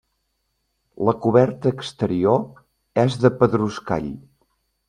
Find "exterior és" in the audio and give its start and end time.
1.75-3.21